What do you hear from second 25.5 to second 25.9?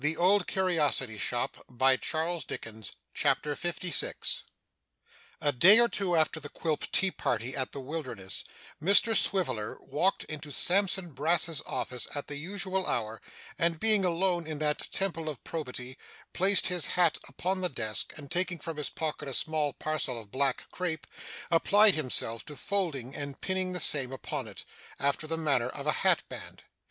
of